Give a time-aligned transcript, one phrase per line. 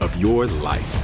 [0.00, 1.02] of your life.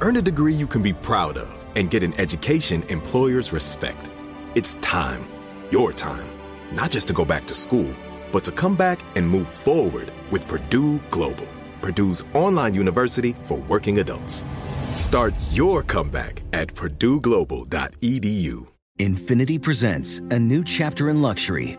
[0.00, 4.10] Earn a degree you can be proud of and get an education employers respect.
[4.54, 5.24] It's time,
[5.70, 6.26] your time,
[6.72, 7.92] not just to go back to school,
[8.32, 11.46] but to come back and move forward with Purdue Global,
[11.80, 14.44] Purdue's online university for working adults.
[14.94, 18.66] Start your comeback at purdueglobal.edu.
[18.98, 21.78] Infiniti presents a new chapter in luxury,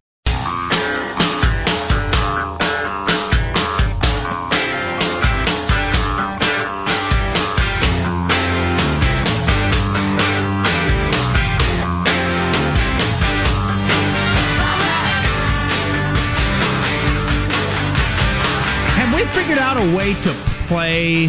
[19.81, 20.31] A way to
[20.67, 21.27] play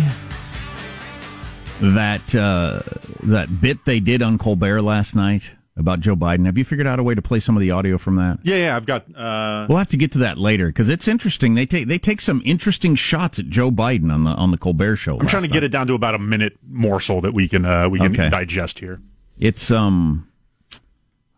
[1.81, 2.81] that uh,
[3.23, 6.45] that bit they did on Colbert last night about Joe Biden?
[6.47, 8.41] Have you figured out a way to play some of the audio from that?
[8.43, 9.05] Yeah, yeah, I've got.
[9.17, 11.55] Uh, We'll have to get to that later because it's interesting.
[11.55, 14.97] They take they take some interesting shots at Joe Biden on the on the Colbert
[14.97, 15.19] Show.
[15.19, 17.89] I'm trying to get it down to about a minute morsel that we can uh,
[17.89, 18.29] we can Okay.
[18.29, 19.01] digest here.
[19.39, 20.29] It's um,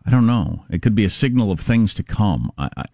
[0.04, 0.64] I don't know.
[0.68, 2.50] It could be a signal of things to come.
[2.58, 2.84] I, I,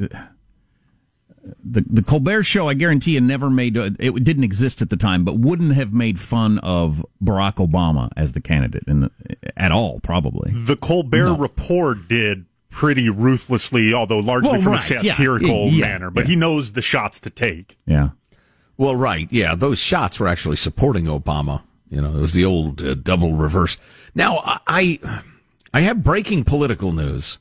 [1.65, 4.97] the the Colbert Show, I guarantee you, never made uh, it didn't exist at the
[4.97, 9.11] time, but wouldn't have made fun of Barack Obama as the candidate in the,
[9.57, 10.53] at all, probably.
[10.55, 16.11] The Colbert Report did pretty ruthlessly, although largely Well, from right, a satirical yeah, manner.
[16.11, 16.31] But yeah.
[16.31, 17.79] he knows the shots to take.
[17.85, 18.11] Yeah.
[18.77, 19.29] Well, right.
[19.31, 19.55] Yeah.
[19.55, 21.63] Those shots were actually supporting Obama.
[21.91, 23.77] You know, it was the old uh, double reverse.
[24.15, 25.23] Now, I, I,
[25.75, 27.39] I have breaking political news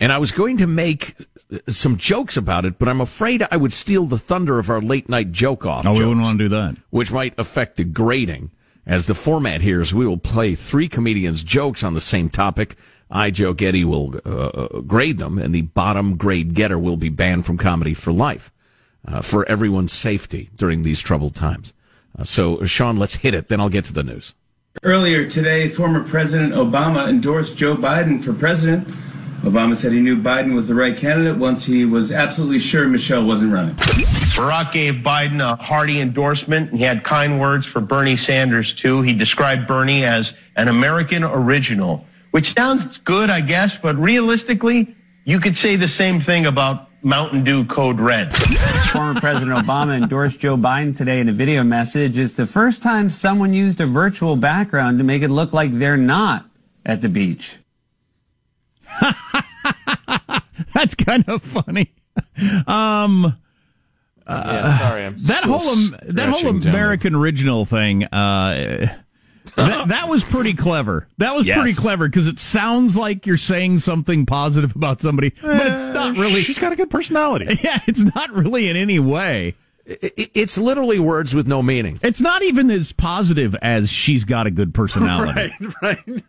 [0.00, 1.16] and I was going to make
[1.68, 5.08] some jokes about it, but I'm afraid I would steal the thunder of our late
[5.08, 5.86] night joke off.
[5.86, 6.76] Oh, we wouldn't want to do that.
[6.90, 8.50] Which might affect the grading.
[8.84, 12.76] As the format here is, we will play three comedians' jokes on the same topic.
[13.10, 17.08] I, Joe Getty, will uh, uh, grade them, and the bottom grade getter will be
[17.08, 18.52] banned from comedy for life,
[19.06, 21.72] uh, for everyone's safety during these troubled times.
[22.16, 23.48] Uh, so, Sean, let's hit it.
[23.48, 24.34] Then I'll get to the news.
[24.82, 28.86] Earlier today, former President Obama endorsed Joe Biden for president.
[29.42, 33.24] Obama said he knew Biden was the right candidate once he was absolutely sure Michelle
[33.24, 33.74] wasn't running.
[33.74, 36.70] Barack gave Biden a hearty endorsement.
[36.70, 39.02] And he had kind words for Bernie Sanders, too.
[39.02, 44.94] He described Bernie as an American original, which sounds good, I guess, but realistically,
[45.24, 48.36] you could say the same thing about Mountain Dew Code Red.
[48.88, 52.18] Former President Obama endorsed Joe Biden today in a video message.
[52.18, 55.96] It's the first time someone used a virtual background to make it look like they're
[55.96, 56.46] not
[56.84, 57.58] at the beach.
[60.74, 61.92] That's kind of funny.
[62.66, 63.36] Um,
[64.28, 68.04] yeah, sorry, I'm that whole that whole scratching down American original thing.
[68.04, 68.96] Uh,
[69.56, 71.06] that, that was pretty clever.
[71.18, 71.56] That was Yes.
[71.58, 76.16] pretty clever because it sounds like you're saying something positive about somebody, but it's not
[76.16, 76.40] really.
[76.42, 77.58] She's got a good personality.
[77.62, 79.54] Yeah, it's not really in any way.
[79.86, 82.00] It's literally words with no meaning.
[82.02, 85.52] It's not even as positive as she's got a good personality.
[85.80, 86.22] Right, right.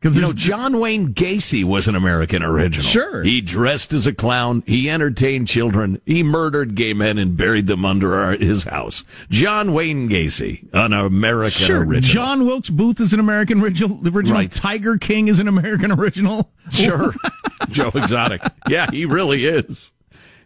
[0.00, 2.88] Because You know, John Wayne Gacy was an American original.
[2.88, 3.22] Sure.
[3.24, 4.62] He dressed as a clown.
[4.64, 6.00] He entertained children.
[6.06, 9.02] He murdered gay men and buried them under our, his house.
[9.28, 12.14] John Wayne Gacy, an American sure, original.
[12.14, 13.98] John Wilkes Booth is an American original.
[14.06, 14.38] original.
[14.38, 14.52] Right.
[14.52, 16.50] Tiger King is an American original.
[16.70, 17.14] Sure.
[17.70, 18.42] Joe Exotic.
[18.68, 19.92] Yeah, he really is.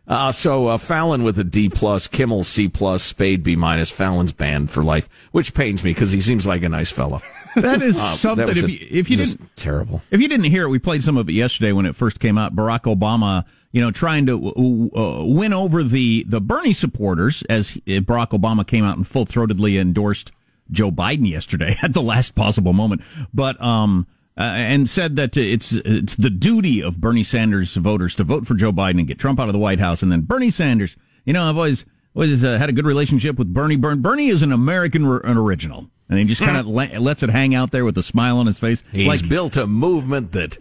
[0.06, 3.90] Uh, so uh, Fallon with a D plus, Kimmel C plus, Spade B minus.
[3.90, 7.20] Fallon's banned for life, which pains me because he seems like a nice fellow.
[7.56, 8.46] That is Uh, something.
[8.46, 10.02] that if you, if you didn't terrible.
[10.10, 12.38] If you didn't hear it, we played some of it yesterday when it first came
[12.38, 12.54] out.
[12.56, 18.00] Barack Obama, you know, trying to uh, win over the the Bernie supporters as he-
[18.00, 20.32] Barack Obama came out and full throatedly endorsed
[20.70, 23.02] Joe Biden yesterday at the last possible moment,
[23.34, 24.06] but um.
[24.34, 28.54] Uh, and said that it's it's the duty of Bernie Sanders voters to vote for
[28.54, 30.02] Joe Biden and get Trump out of the White House.
[30.02, 30.96] And then Bernie Sanders,
[31.26, 31.84] you know, I've always
[32.14, 33.76] always uh, had a good relationship with Bernie.
[33.76, 36.46] Bern- Bernie is an American r- an original, and he just hmm.
[36.46, 38.82] kind of le- lets it hang out there with a smile on his face.
[38.92, 40.58] He's like built a movement that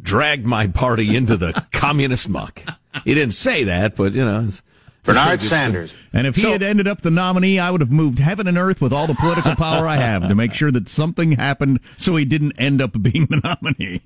[0.00, 2.62] dragged my party into the communist muck.
[3.04, 4.44] He didn't say that, but you know.
[4.44, 4.62] It's,
[5.04, 5.94] Bernard Sanders.
[6.12, 8.56] And if he So- had ended up the nominee, I would have moved heaven and
[8.58, 12.16] earth with all the political power I have to make sure that something happened so
[12.16, 14.00] he didn't end up being the nominee.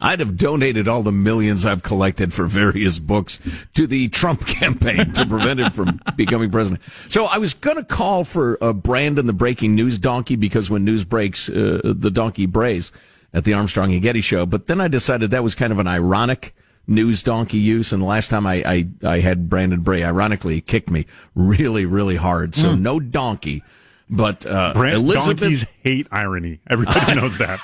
[0.00, 3.40] I'd have donated all the millions I've collected for various books
[3.74, 6.82] to the Trump campaign to prevent him from becoming president.
[7.08, 10.84] So I was going to call for uh, Brandon the breaking news donkey because when
[10.84, 12.92] news breaks, uh, the donkey brays
[13.34, 14.46] at the Armstrong and Getty show.
[14.46, 16.54] But then I decided that was kind of an ironic
[16.86, 17.92] news donkey use.
[17.92, 21.84] And the last time I, I, I had Brandon Bray, ironically, he kicked me really,
[21.86, 22.54] really hard.
[22.54, 23.62] So no donkey.
[24.08, 26.60] But uh, Brand- Elizabeth, donkeys hate irony.
[26.68, 27.60] Everybody knows that.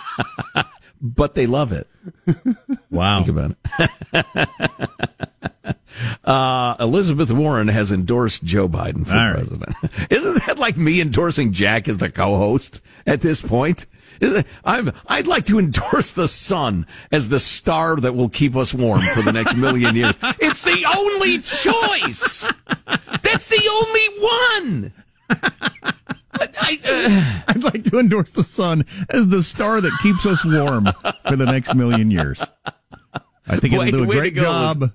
[1.03, 1.89] but they love it.
[2.89, 3.25] Wow.
[3.25, 3.57] Think about
[4.25, 4.49] it.
[6.25, 9.35] uh, Elizabeth Warren has endorsed Joe Biden for All right.
[9.35, 9.75] president.
[10.11, 13.87] Isn't that like me endorsing Jack as the co-host at this point?
[14.65, 19.03] I'm, I'd like to endorse the sun as the star that will keep us warm
[19.15, 20.15] for the next million years.
[20.41, 22.51] It's the only choice.
[23.23, 24.93] That's the only one.
[26.39, 30.87] I, I'd like to endorse the sun as the star that keeps us warm
[31.29, 32.43] for the next million years.
[33.49, 34.93] I think it'll Way- do a great job.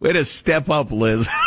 [0.00, 1.28] Way to step up, Liz.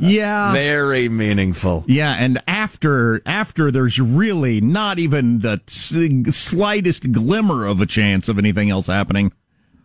[0.00, 0.52] Yeah.
[0.52, 1.84] Very meaningful.
[1.88, 8.38] Yeah, and after after there's really not even the slightest glimmer of a chance of
[8.38, 9.32] anything else happening,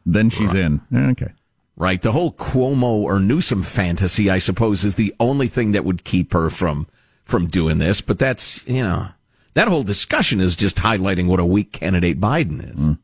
[0.06, 0.82] then she's in.
[0.94, 1.32] Okay.
[1.76, 2.02] Right.
[2.02, 6.34] The whole Cuomo or Newsom fantasy, I suppose, is the only thing that would keep
[6.34, 6.86] her from
[7.24, 8.02] from doing this.
[8.02, 9.08] But that's you know
[9.56, 12.80] that whole discussion is just highlighting what a weak candidate Biden is.
[12.80, 13.00] Mm.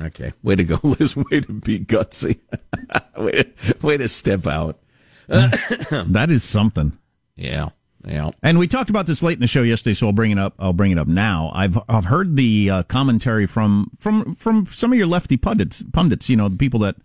[0.00, 1.16] Okay, way to go, Liz.
[1.30, 2.40] Way to be gutsy.
[3.16, 4.78] way, to, way to step out.
[5.28, 6.98] That is something.
[7.36, 7.70] Yeah,
[8.04, 8.30] yeah.
[8.42, 10.54] And we talked about this late in the show yesterday, so I'll bring it up.
[10.58, 11.50] I'll bring it up now.
[11.54, 16.28] I've I've heard the uh, commentary from from from some of your lefty pundits, pundits.
[16.28, 16.96] You know, the people that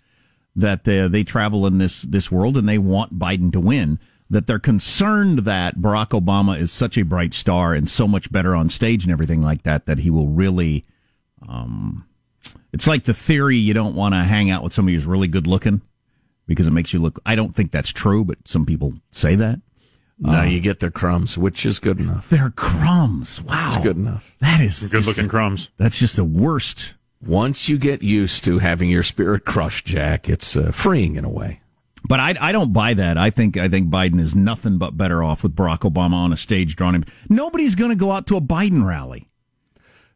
[0.56, 4.00] that uh, they travel in this this world and they want Biden to win.
[4.32, 8.56] That they're concerned that Barack Obama is such a bright star and so much better
[8.56, 10.86] on stage and everything like that that he will really.
[11.48, 12.06] Um,
[12.72, 15.48] it's like the theory you don't want to hang out with somebody who's really good
[15.48, 15.82] looking
[16.48, 17.20] because it makes you look.
[17.26, 19.62] I don't think that's true, but some people say that.
[20.22, 22.30] Now you get their crumbs, which is good enough.
[22.30, 23.42] They're crumbs.
[23.42, 23.70] Wow.
[23.70, 24.36] It's good enough.
[24.42, 25.70] That is Good looking crumbs.
[25.78, 26.96] That's just the worst.
[27.26, 31.30] Once you get used to having your spirit crushed, Jack, it's uh, freeing in a
[31.30, 31.62] way.
[32.08, 33.18] But I, I don't buy that.
[33.18, 36.38] I think I think Biden is nothing but better off with Barack Obama on a
[36.38, 37.06] stage drawing him.
[37.30, 39.29] Nobody's going to go out to a Biden rally.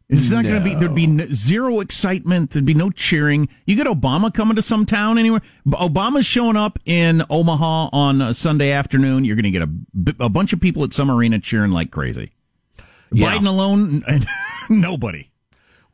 [0.08, 0.74] It's not going to be.
[0.74, 2.50] There'd be n- zero excitement.
[2.50, 3.48] There'd be no cheering.
[3.64, 5.40] You get Obama coming to some town anywhere.
[5.66, 9.24] Obama's showing up in Omaha on a Sunday afternoon.
[9.24, 12.30] You're going to get a, a bunch of people at some arena cheering like crazy.
[13.12, 13.34] Yeah.
[13.38, 14.02] Biden alone,
[14.68, 15.30] nobody.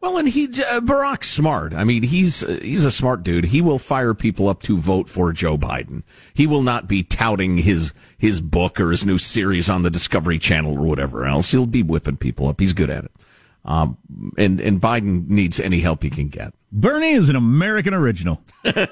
[0.01, 1.75] Well, and he uh, Barack's smart.
[1.75, 3.47] I mean, he's uh, he's a smart dude.
[3.47, 6.03] He will fire people up to vote for Joe Biden.
[6.33, 10.39] He will not be touting his his book or his new series on the Discovery
[10.39, 11.51] Channel or whatever else.
[11.51, 12.61] He'll be whipping people up.
[12.61, 13.13] He's good at it.
[13.65, 13.97] Um,
[14.39, 16.55] and and Biden needs any help he can get.
[16.73, 18.43] Bernie is an American original.
[18.65, 18.91] it's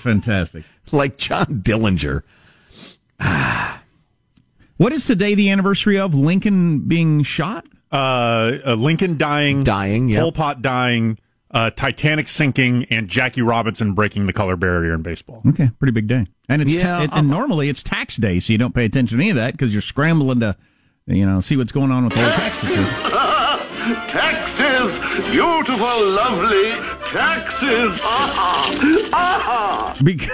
[0.00, 0.64] fantastic.
[0.92, 2.22] Like John Dillinger.
[4.76, 7.64] What is today the anniversary of Lincoln being shot?
[7.92, 10.18] Uh, uh, Lincoln dying, Dying, yeah.
[10.18, 11.16] Pol Pot dying,
[11.52, 15.42] uh, Titanic sinking, and Jackie Robinson breaking the color barrier in baseball.
[15.50, 16.26] Okay, pretty big day.
[16.48, 19.18] And it's Yeah, ta- and, and normally it's tax day, so you don't pay attention
[19.18, 20.56] to any of that because you're scrambling to
[21.06, 22.68] you know, see what's going on with the taxes.
[22.70, 23.14] tax.
[24.10, 24.98] Taxes!
[25.30, 26.70] Beautiful, lovely
[27.10, 27.98] taxes!
[28.02, 29.96] Ah, ah.
[30.02, 30.26] Bec-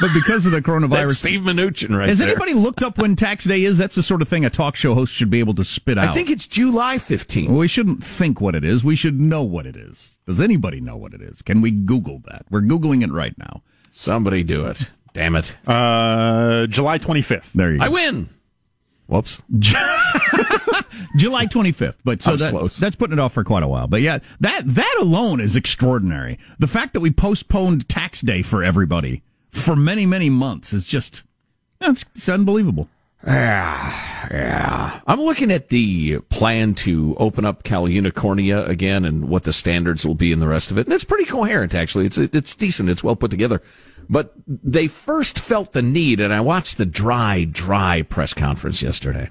[0.00, 2.28] but because of the coronavirus, That's Steve Mnuchin right has there.
[2.30, 3.78] anybody looked up when tax day is?
[3.78, 6.08] That's the sort of thing a talk show host should be able to spit out.
[6.08, 7.48] I think it's July 15th.
[7.50, 8.82] Well, we shouldn't think what it is.
[8.82, 10.18] We should know what it is.
[10.26, 11.42] Does anybody know what it is?
[11.42, 12.46] Can we Google that?
[12.50, 13.62] We're Googling it right now.
[13.90, 14.90] Somebody do it.
[15.12, 15.56] Damn it.
[15.68, 17.52] Uh, July 25th.
[17.52, 17.84] There you go.
[17.84, 18.28] I win.
[19.10, 19.42] Whoops.
[21.16, 21.96] July 25th.
[22.04, 22.78] But so that, close.
[22.78, 23.88] that's putting it off for quite a while.
[23.88, 26.38] But yeah, that that alone is extraordinary.
[26.60, 31.24] The fact that we postponed tax day for everybody for many many months is just
[31.80, 32.88] that's it's unbelievable.
[33.26, 35.00] Yeah, yeah.
[35.06, 40.06] I'm looking at the plan to open up Cal Unicornia again and what the standards
[40.06, 40.86] will be and the rest of it.
[40.86, 42.06] And it's pretty coherent, actually.
[42.06, 42.88] It's, it's decent.
[42.88, 43.60] It's well put together.
[44.10, 49.30] But they first felt the need, and I watched the dry, dry press conference yesterday.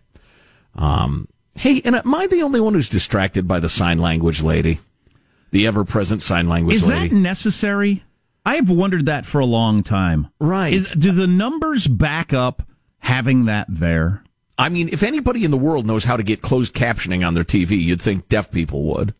[0.74, 4.80] Um, hey, and am I the only one who's distracted by the sign language lady?
[5.52, 7.10] The ever present sign language Is lady?
[7.10, 8.04] that necessary?
[8.46, 10.30] I have wondered that for a long time.
[10.40, 10.74] Right.
[10.74, 12.64] Is, do the numbers back up
[13.00, 14.24] having that there?
[14.58, 17.44] I mean, if anybody in the world knows how to get closed captioning on their
[17.44, 19.14] TV, you'd think deaf people would.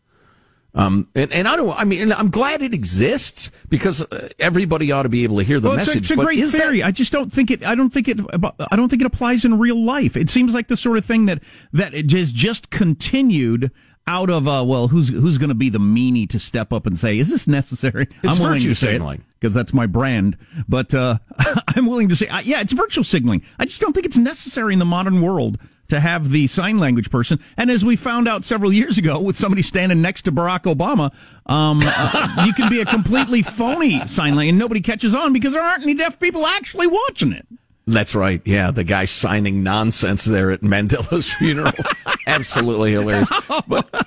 [0.74, 4.92] Um, and, and I don't, I mean, and I'm glad it exists because uh, everybody
[4.92, 6.02] ought to be able to hear the well, it's a- message.
[6.02, 6.82] It's a, but great is that- theory.
[6.82, 7.64] I just don't think it.
[7.64, 8.20] I don't think it.
[8.70, 10.16] I don't think it applies in real life.
[10.16, 13.72] It seems like the sort of thing that that it has just continued
[14.06, 14.46] out of.
[14.46, 17.30] Uh, well, who's who's going to be the meanie to step up and say, "Is
[17.30, 19.24] this necessary?" It's I'm willing to say signaling.
[19.40, 20.36] because that's my brand.
[20.68, 21.18] But uh,
[21.74, 23.42] I'm willing to say, uh, yeah, it's virtual signaling.
[23.58, 25.58] I just don't think it's necessary in the modern world
[25.90, 27.38] to have the sign language person.
[27.56, 31.12] And as we found out several years ago, with somebody standing next to Barack Obama,
[31.46, 35.52] um, uh, you can be a completely phony sign language, and nobody catches on because
[35.52, 37.46] there aren't any deaf people actually watching it.
[37.86, 38.40] That's right.
[38.44, 41.72] Yeah, the guy signing nonsense there at Mandela's funeral.
[42.26, 43.30] Absolutely hilarious.
[43.66, 44.06] But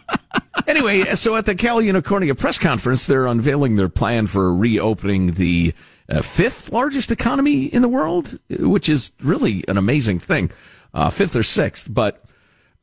[0.67, 5.73] anyway, so at the Cal Unicornia press conference, they're unveiling their plan for reopening the
[6.09, 10.51] uh, fifth largest economy in the world, which is really an amazing thing.
[10.93, 12.23] Uh, fifth or sixth, but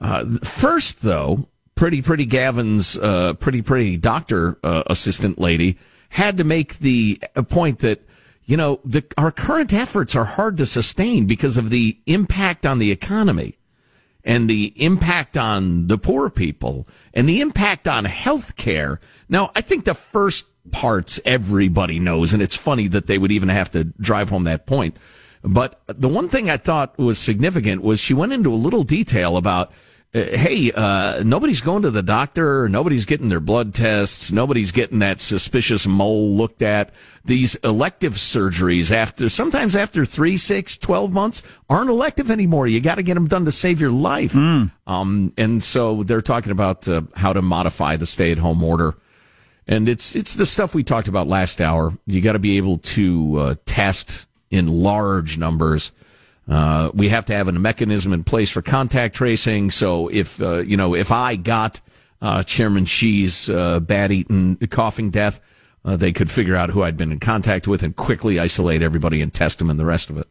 [0.01, 5.79] uh, first though, pretty pretty Gavin's uh, pretty pretty doctor uh, assistant lady
[6.11, 8.03] had to make the uh, point that
[8.45, 12.81] you know the, our current efforts are hard to sustain because of the impact on
[12.81, 13.57] the economy
[14.25, 19.01] and the impact on the poor people and the impact on health care.
[19.29, 23.49] Now, I think the first parts everybody knows, and it's funny that they would even
[23.49, 24.97] have to drive home that point.
[25.43, 29.39] But the one thing I thought was significant was she went into a little detail
[29.39, 29.73] about,
[30.15, 34.99] uh, hey, uh, nobody's going to the doctor, nobody's getting their blood tests, nobody's getting
[34.99, 36.93] that suspicious mole looked at.
[37.25, 42.67] These elective surgeries after, sometimes after three, six, twelve months aren't elective anymore.
[42.67, 44.35] You got to get them done to save your life.
[44.87, 48.97] Um, and so they're talking about uh, how to modify the stay at home order.
[49.67, 51.97] And it's, it's the stuff we talked about last hour.
[52.07, 55.93] You got to be able to uh, test in large numbers.
[56.49, 59.71] Uh, we have to have a mechanism in place for contact tracing.
[59.71, 61.81] So if, uh, you know, if I got,
[62.21, 65.41] uh, Chairman Xi's, uh, bad eaten coughing death,
[65.85, 69.23] uh, they could figure out who I'd been in contact with and quickly isolate everybody
[69.23, 70.29] and test them and the rest of it.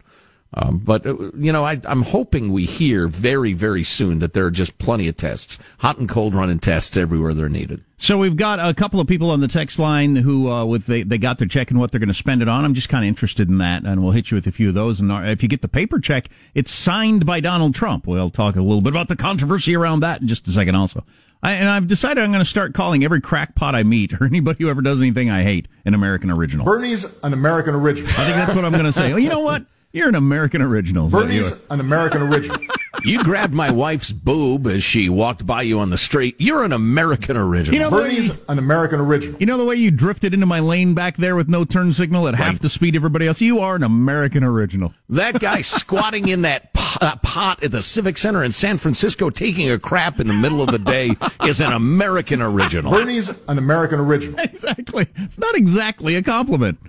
[0.54, 4.46] Um, but, uh, you know, I, I'm hoping we hear very, very soon that there
[4.46, 7.84] are just plenty of tests, hot and cold running tests everywhere they're needed.
[7.98, 11.04] So we've got a couple of people on the text line who, uh, with they,
[11.04, 12.66] they got their check and what they're going to spend it on.
[12.66, 14.76] I'm just kind of interested in that, and we'll hit you with a few of
[14.76, 15.00] those.
[15.00, 18.08] And uh, if you get the paper check, it's signed by Donald Trump.
[18.08, 21.04] We'll talk a little bit about the controversy around that in just a second, also.
[21.44, 24.64] I, and I've decided I'm going to start calling every crackpot I meet or anybody
[24.64, 26.66] who ever does anything I hate an American original.
[26.66, 28.12] Bernie's an American original.
[28.12, 29.14] I think that's what I'm going to say.
[29.14, 29.66] Oh, you know what?
[29.92, 31.06] You're an American original.
[31.06, 31.74] you Bernie's are.
[31.74, 32.60] an American original.
[33.06, 36.36] You grabbed my wife's boob as she walked by you on the street.
[36.38, 37.74] You're an American original.
[37.74, 39.40] You know, Bernie's an American original.
[39.40, 42.28] You know the way you drifted into my lane back there with no turn signal
[42.28, 43.40] at half the speed everybody else?
[43.40, 44.94] You are an American original.
[45.08, 49.30] That guy squatting in that pot, uh, pot at the Civic Center in San Francisco
[49.30, 51.12] taking a crap in the middle of the day
[51.46, 52.92] is an American original.
[52.92, 54.40] Bernie's an American original.
[54.42, 55.08] Exactly.
[55.16, 56.80] It's not exactly a compliment.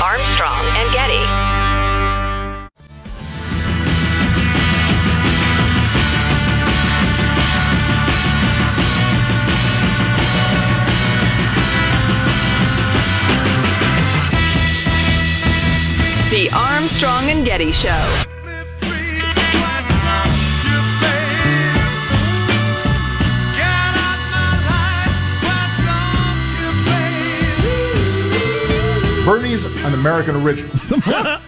[0.00, 1.27] Armstrong and Getty.
[16.48, 18.24] The Armstrong and Getty Show.
[29.26, 30.70] Bernie's an American original.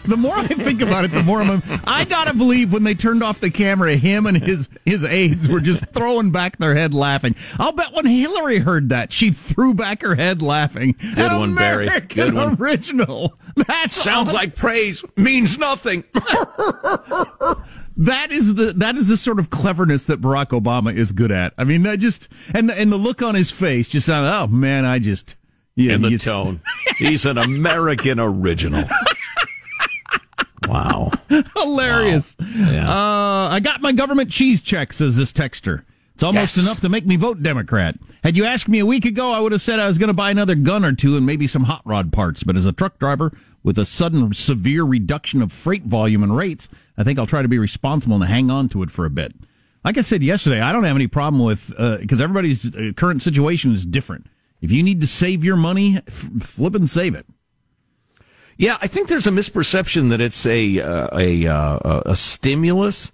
[0.04, 1.62] the more I think about it, the more I'm.
[1.87, 5.61] I gotta believe when they turned off the camera, him and his his aides were
[5.61, 7.35] just throwing back their head laughing.
[7.59, 10.95] I'll bet when Hillary heard that, she threw back her head laughing.
[11.14, 11.87] Good An one, Barry.
[11.87, 12.57] American Good one.
[12.61, 13.35] Original.
[13.67, 16.05] That Sounds like praise, means nothing.
[17.97, 21.52] That is the that is the sort of cleverness that Barack Obama is good at.
[21.59, 24.33] I mean, that just and and the look on his face just sounded.
[24.35, 25.37] Oh man, I just
[25.76, 25.93] yeah.
[25.95, 26.61] and the you- tone.
[26.97, 28.85] He's an American original.
[30.67, 31.11] Wow.
[31.57, 32.37] Hilarious.
[32.57, 32.88] Yeah.
[32.88, 35.83] Uh, I got my government cheese check, says this texter.
[36.21, 36.67] It's almost Yes.
[36.67, 37.97] enough to make me vote Democrat.
[38.23, 40.12] Had you asked me a week ago, I would have said I was going to
[40.12, 42.43] buy another gun or two and maybe some hot rod parts.
[42.43, 46.69] But as a truck driver with a sudden severe reduction of freight volume and rates,
[46.99, 49.35] I think I'll try to be responsible and hang on to it for a bit.
[49.83, 53.73] Like I said yesterday, I don't have any problem with because everybody's uh, current situation
[53.73, 54.27] is different.
[54.61, 57.25] If you need to save your money, f- flip and save it.
[58.59, 63.12] Yeah, I think there's a misperception that it's a uh, a uh, a stimulus.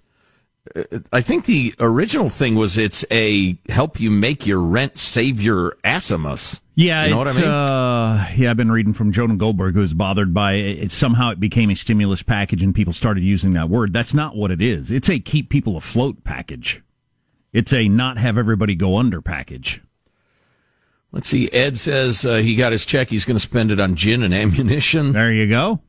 [1.11, 5.77] I think the original thing was it's a help you make your rent save your
[5.83, 6.61] assimus.
[6.75, 7.43] Yeah, you know what I mean.
[7.43, 10.77] Uh, yeah, I've been reading from Jonah Goldberg, who's bothered by it.
[10.77, 10.91] it.
[10.91, 13.93] Somehow it became a stimulus package, and people started using that word.
[13.93, 14.91] That's not what it is.
[14.91, 16.83] It's a keep people afloat package.
[17.51, 19.81] It's a not have everybody go under package.
[21.11, 21.49] Let's see.
[21.51, 23.09] Ed says uh, he got his check.
[23.09, 25.13] He's going to spend it on gin and ammunition.
[25.13, 25.79] There you go.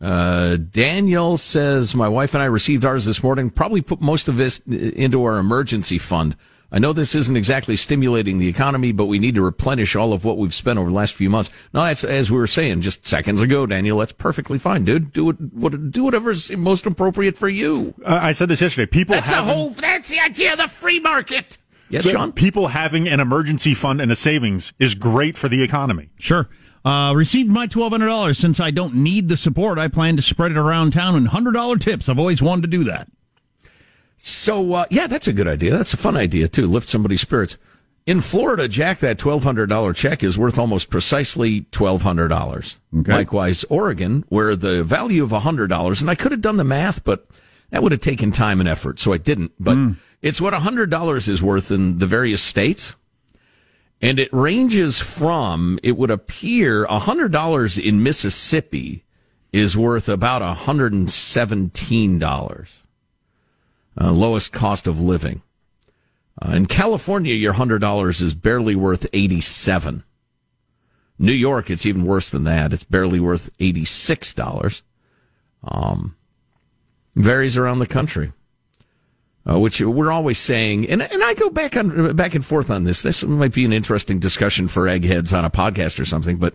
[0.00, 3.50] Uh, Daniel says my wife and I received ours this morning.
[3.50, 6.36] Probably put most of this into our emergency fund.
[6.70, 10.26] I know this isn't exactly stimulating the economy, but we need to replenish all of
[10.26, 11.50] what we've spent over the last few months.
[11.72, 13.98] No, that's as we were saying just seconds ago, Daniel.
[13.98, 15.12] That's perfectly fine, dude.
[15.14, 15.36] Do it.
[15.40, 17.94] What, do whatever's most appropriate for you.
[18.04, 18.84] Uh, I said this yesterday.
[18.84, 19.70] People That's the whole.
[19.70, 21.56] That's the idea of the free market.
[21.88, 22.32] Yes, So Sean.
[22.32, 26.10] People having an emergency fund and a savings is great for the economy.
[26.18, 26.50] Sure.
[26.88, 28.38] Uh, received my twelve hundred dollars.
[28.38, 31.52] Since I don't need the support, I plan to spread it around town in hundred
[31.52, 32.08] dollar tips.
[32.08, 33.08] I've always wanted to do that.
[34.16, 35.76] So uh, yeah, that's a good idea.
[35.76, 36.66] That's a fun idea too.
[36.66, 37.58] Lift somebody's spirits.
[38.06, 42.78] In Florida, Jack, that twelve hundred dollar check is worth almost precisely twelve hundred dollars.
[42.96, 43.12] Okay.
[43.12, 47.04] Likewise, Oregon, where the value of hundred dollars, and I could have done the math,
[47.04, 47.28] but
[47.68, 49.52] that would have taken time and effort, so I didn't.
[49.60, 49.76] But
[50.22, 52.96] it's what hundred dollars is worth in the various states.
[54.00, 59.04] And it ranges from, it would appear, hundred dollars in Mississippi
[59.52, 62.84] is worth about hundred and seventeen dollars
[64.00, 65.42] uh, lowest cost of living.
[66.40, 70.04] Uh, in California, your hundred dollars is barely worth eighty-seven.
[71.18, 72.72] New York, it's even worse than that.
[72.72, 74.82] It's barely worth eighty-six dollars.
[75.64, 76.14] Um,
[77.16, 78.32] varies around the country,
[79.48, 82.84] uh, which we're always saying, and and I go back on back and forth on
[82.84, 83.02] this.
[83.02, 86.54] This might be an interesting discussion for eggheads on a podcast or something, but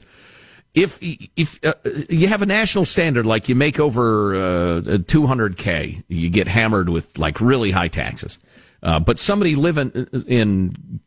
[0.73, 0.99] if
[1.35, 1.73] if uh,
[2.09, 7.17] you have a national standard like you make over uh, 200k you get hammered with
[7.17, 8.39] like really high taxes
[8.81, 9.91] uh, but somebody living
[10.27, 10.99] in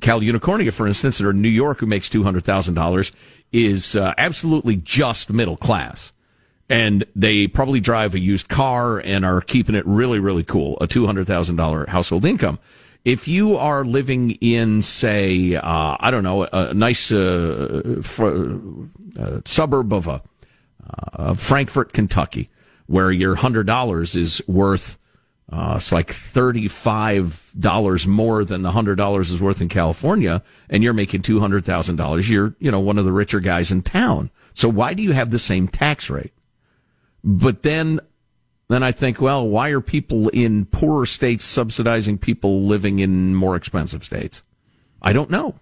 [0.00, 3.12] Cal Unicornia for instance or New York who makes $200,000
[3.52, 6.12] is uh, absolutely just middle class
[6.70, 10.86] and they probably drive a used car and are keeping it really really cool a
[10.86, 12.58] $200,000 household income
[13.04, 18.58] if you are living in, say, uh, I don't know, a, nice uh, fr-
[19.18, 20.22] uh, suburb of a
[21.14, 22.50] uh, Frankfort, Kentucky,
[22.86, 24.98] where your hundred dollars is worth,
[25.52, 30.82] uh, it's like thirty-five dollars more than the hundred dollars is worth in California, and
[30.82, 32.28] you're making two hundred thousand dollars.
[32.28, 34.30] You're, you know, one of the richer guys in town.
[34.52, 36.32] So why do you have the same tax rate?
[37.22, 38.00] But then
[38.68, 43.56] then I think, well, why are people in poorer states subsidizing people living in more
[43.56, 44.44] expensive states?
[45.02, 45.56] I don't know.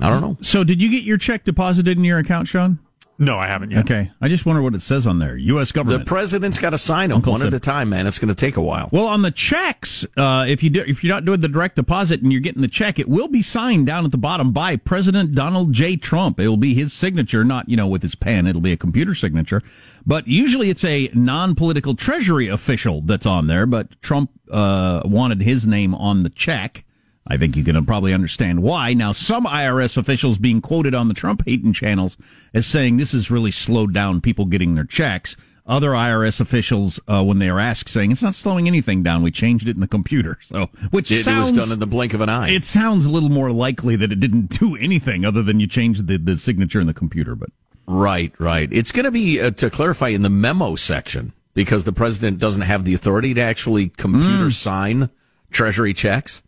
[0.00, 0.38] I don't know.
[0.40, 2.78] So, did you get your check deposited in your account, Sean?
[3.20, 3.80] No, I haven't yet.
[3.80, 5.36] Okay, I just wonder what it says on there.
[5.36, 5.72] U.S.
[5.72, 6.04] Government.
[6.04, 8.06] The president's got to sign them Uncle one said- at a time, man.
[8.06, 8.88] It's going to take a while.
[8.92, 12.22] Well, on the checks, uh, if you do, if you're not doing the direct deposit
[12.22, 15.32] and you're getting the check, it will be signed down at the bottom by President
[15.34, 15.96] Donald J.
[15.96, 16.38] Trump.
[16.38, 18.46] It will be his signature, not you know with his pen.
[18.46, 19.62] It'll be a computer signature,
[20.06, 23.66] but usually it's a non-political Treasury official that's on there.
[23.66, 26.84] But Trump uh, wanted his name on the check.
[27.30, 28.94] I think you can probably understand why.
[28.94, 32.16] Now, some IRS officials being quoted on the Trump hating channels
[32.54, 35.36] as saying this has really slowed down people getting their checks.
[35.66, 39.22] Other IRS officials, uh, when they are asked, saying it's not slowing anything down.
[39.22, 40.38] We changed it in the computer.
[40.42, 42.48] So, which It, it sounds was done in the blink of an eye.
[42.48, 46.06] it sounds a little more likely that it didn't do anything other than you changed
[46.06, 47.34] the, the signature in the computer.
[47.34, 47.50] But
[47.86, 48.70] Right, right.
[48.72, 52.62] It's going to be, uh, to clarify, in the memo section because the president doesn't
[52.62, 54.52] have the authority to actually computer Mm.
[54.52, 55.10] sign
[55.50, 56.42] treasury checks.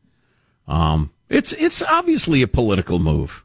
[0.69, 3.45] Um, it's, it's obviously a political move.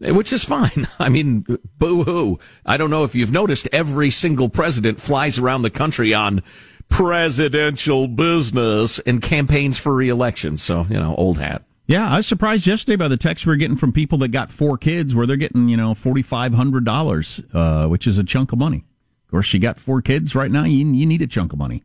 [0.00, 0.88] which is fine.
[0.98, 1.46] I mean,
[1.78, 2.38] boo hoo.
[2.64, 6.42] I don't know if you've noticed every single president flies around the country on
[6.88, 10.56] presidential business and campaigns for reelection.
[10.56, 11.62] So, you know, old hat.
[11.88, 14.50] Yeah, I was surprised yesterday by the texts we are getting from people that got
[14.50, 18.84] four kids where they're getting, you know, $4,500, uh, which is a chunk of money.
[19.26, 20.64] Of course, you got four kids right now.
[20.64, 21.84] You, you need a chunk of money.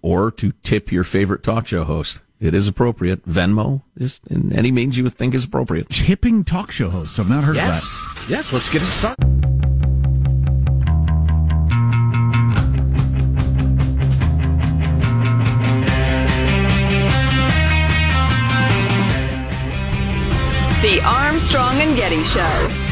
[0.00, 2.20] Or to tip your favorite talk show host.
[2.38, 3.26] It is appropriate.
[3.26, 5.88] Venmo, just in any means you would think is appropriate.
[5.88, 7.18] Tipping talk show hosts.
[7.18, 8.04] I've not heard yes.
[8.06, 8.30] of that.
[8.30, 9.24] Yes, let's get it started.
[20.82, 22.85] The Armstrong and Getty Show.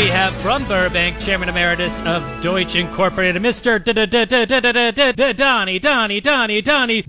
[0.00, 3.76] We have from Burbank, Chairman Emeritus of Deutsch Incorporated, Mr.
[5.36, 7.02] Donnie, Donnie, Donnie, Donnie,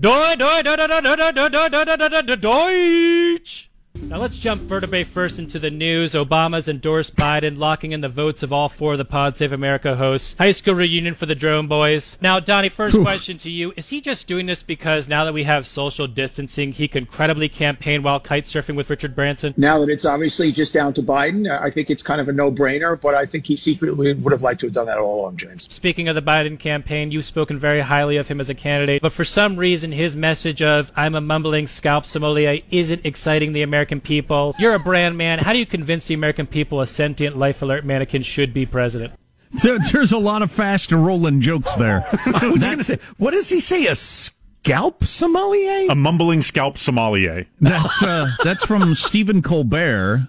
[2.36, 3.71] Deutsch.
[3.94, 6.12] Now let's jump vertebrae first into the news.
[6.12, 9.96] Obama's endorsed Biden, locking in the votes of all four of the Pod Save America
[9.96, 10.34] hosts.
[10.38, 12.16] High school reunion for the Drone Boys.
[12.20, 15.44] Now, Donnie, first question to you: Is he just doing this because now that we
[15.44, 19.54] have social distancing, he can credibly campaign while kite surfing with Richard Branson?
[19.56, 23.00] Now that it's obviously just down to Biden, I think it's kind of a no-brainer.
[23.00, 25.72] But I think he secretly would have liked to have done that all along, James.
[25.72, 29.12] Speaking of the Biden campaign, you've spoken very highly of him as a candidate, but
[29.12, 33.81] for some reason, his message of "I'm a mumbling scalp sommelier" isn't exciting the American
[33.86, 34.54] people.
[34.58, 35.38] You're a brand man.
[35.38, 39.14] How do you convince the American people a sentient life alert mannequin should be president?
[39.56, 42.04] So there's a lot of fast rolling jokes there.
[42.26, 43.86] I was going to say, what does he say?
[43.86, 45.90] A scalp sommelier?
[45.90, 47.46] A mumbling scalp sommelier.
[47.60, 50.28] That's uh, that's from Stephen Colbert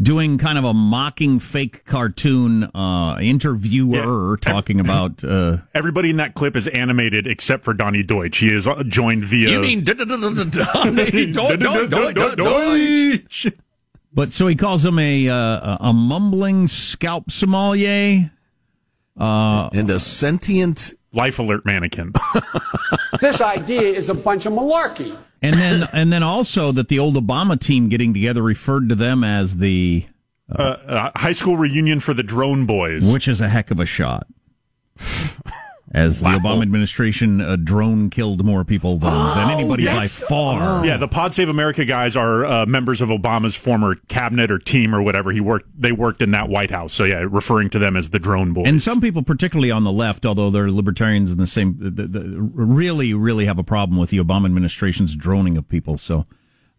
[0.00, 4.52] doing kind of a mocking fake cartoon uh, interviewer yeah.
[4.52, 8.38] talking about uh, everybody in that clip is animated except for Donnie Deutsch.
[8.38, 9.50] He is joined via.
[9.50, 10.14] You mean Donnie
[12.36, 13.46] Deutsch?
[14.14, 18.30] But so he calls him a uh, a mumbling scalp sommelier
[19.18, 22.12] uh, and a sentient life alert mannequin.
[23.20, 25.16] this idea is a bunch of malarkey.
[25.42, 29.24] And then, and then also that the old Obama team getting together referred to them
[29.24, 30.06] as the
[30.50, 33.86] uh, uh, high school reunion for the drone boys, which is a heck of a
[33.86, 34.26] shot.
[35.94, 36.32] As wow.
[36.32, 40.80] the Obama administration, a drone killed more people than, oh, than anybody by far.
[40.80, 40.82] Oh.
[40.82, 44.94] Yeah, the Pod Save America guys are uh, members of Obama's former cabinet or team
[44.94, 45.32] or whatever.
[45.32, 45.68] He worked.
[45.78, 46.94] They worked in that White House.
[46.94, 48.68] So yeah, referring to them as the drone boys.
[48.68, 52.40] And some people, particularly on the left, although they're libertarians in the same, the, the,
[52.40, 55.98] really, really have a problem with the Obama administration's droning of people.
[55.98, 56.24] So,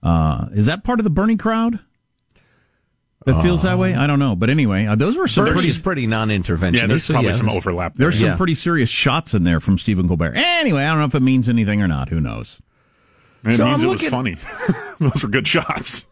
[0.01, 1.79] uh, is that part of the Bernie crowd?
[3.25, 3.93] That feels that way.
[3.95, 6.73] I don't know, but anyway, uh, those were some Bernie's pretty, pretty non-interventionist.
[6.81, 7.93] Yeah, there's probably yeah, some overlap.
[7.95, 8.05] There.
[8.09, 8.35] There's some Yeah.
[8.37, 10.33] pretty serious shots in there from Stephen Colbert.
[10.35, 12.09] Anyway, I don't know if it means anything or not.
[12.09, 12.61] Who knows?
[13.45, 14.37] It So means I'm it was looking- funny.
[14.99, 16.05] Those were good shots.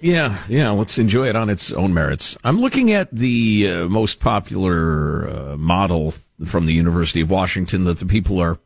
[0.00, 0.70] Yeah, yeah.
[0.70, 2.36] Let's enjoy it on its own merits.
[2.42, 6.12] I'm looking at the uh, most popular uh, model
[6.44, 8.58] from the University of Washington that the people are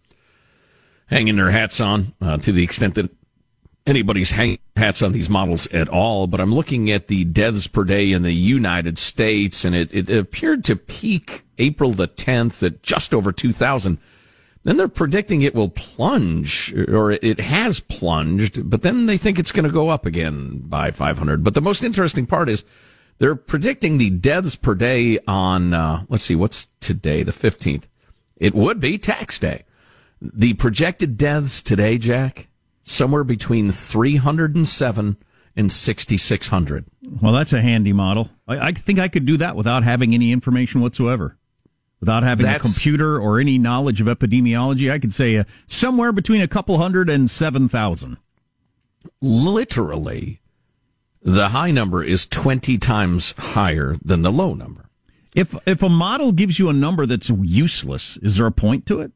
[1.08, 3.10] hanging their hats on, uh, to the extent that
[3.87, 6.27] anybody's hanging hats on these models at all.
[6.27, 10.11] But I'm looking at the deaths per day in the United States, and it, it
[10.11, 13.99] appeared to peak April the 10th at just over 2,000.
[14.64, 19.53] Then they're predicting it will plunge, or it has plunged, but then they think it's
[19.53, 21.44] going to go up again by 500.
[21.44, 22.64] But the most interesting part is
[23.18, 27.85] they're predicting the deaths per day on, uh, let's see, what's today, the 15th?
[28.37, 29.64] It would be tax day.
[30.20, 32.49] The projected deaths today, Jack,
[32.87, 35.16] somewhere between 307
[35.57, 36.85] and 6,600.
[37.20, 38.31] Well, that's a handy model.
[38.46, 41.37] I, I think I could do that without having any information whatsoever.
[42.01, 46.12] Without having That's- a computer or any knowledge of epidemiology, I could say uh, somewhere
[46.12, 48.18] between a couple hundred and seven thousand.
[49.22, 50.40] Literally,
[51.22, 54.88] the high number is 20 times higher than the low number.
[55.35, 59.01] If if a model gives you a number that's useless, is there a point to
[59.01, 59.12] it?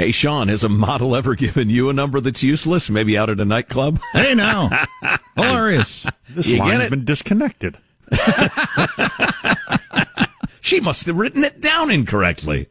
[0.00, 2.88] Hey, Sean, has a model ever given you a number that's useless?
[2.88, 4.00] Maybe out at a nightclub?
[4.14, 4.70] Hey, now,
[5.36, 6.06] hilarious.
[6.30, 6.90] This You get line's it?
[6.90, 7.76] been disconnected.
[10.62, 12.68] She must have written it down incorrectly.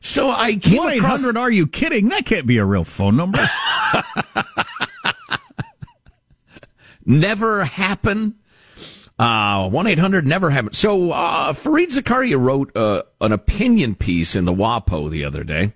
[0.00, 1.24] So I came One eight across.
[1.36, 2.08] Are you kidding?
[2.08, 3.38] That can't be a real phone number.
[7.06, 8.34] never happen.
[9.16, 10.74] Uh, 1-800 never happened.
[10.74, 15.72] So, uh, Fareed Zakaria wrote, uh, an opinion piece in the WAPO the other day.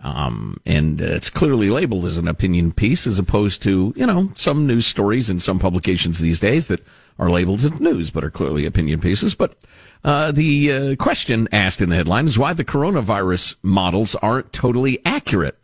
[0.00, 4.66] Um, and it's clearly labeled as an opinion piece as opposed to, you know, some
[4.66, 6.84] news stories in some publications these days that
[7.18, 9.34] are labeled as news but are clearly opinion pieces.
[9.34, 9.56] But,
[10.04, 15.04] uh, the uh, question asked in the headline is why the coronavirus models aren't totally
[15.04, 15.58] accurate.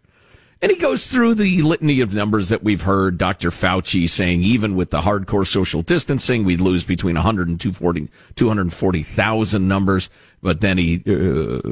[0.65, 3.19] And he goes through the litany of numbers that we've heard.
[3.19, 3.51] Dr.
[3.51, 9.69] Fauci saying even with the hardcore social distancing, we'd lose between 100 and 240 240,000
[9.69, 10.09] numbers.
[10.45, 11.63] But then he, uh,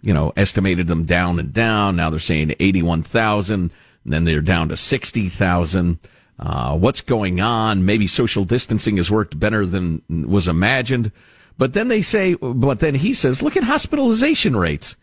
[0.00, 1.96] you know, estimated them down and down.
[1.96, 3.70] Now they're saying 81,000
[4.04, 5.98] and then they're down to 60,000.
[6.38, 7.84] Uh, what's going on?
[7.84, 11.12] Maybe social distancing has worked better than was imagined.
[11.58, 14.96] But then they say, but then he says, look at hospitalization rates.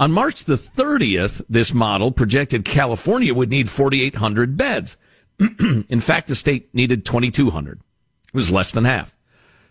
[0.00, 4.96] On March the 30th, this model projected California would need 4,800 beds.
[5.38, 7.78] In fact, the state needed 2,200.
[7.78, 9.14] It was less than half.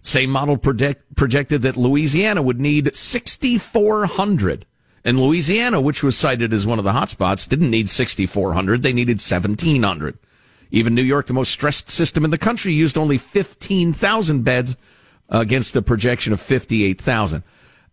[0.01, 4.65] Same model project, projected that Louisiana would need 6,400.
[5.03, 8.83] And Louisiana, which was cited as one of the hotspots, didn't need 6,400.
[8.83, 10.17] They needed 1,700.
[10.71, 14.77] Even New York, the most stressed system in the country, used only 15,000 beds
[15.29, 17.43] against the projection of 58,000.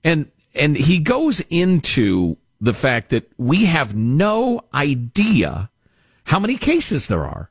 [0.05, 5.71] And, and he goes into the fact that we have no idea
[6.25, 7.51] how many cases there are.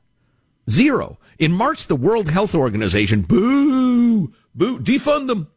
[0.68, 1.18] Zero.
[1.38, 5.48] In March, the World Health Organization, boo, boo, defund them,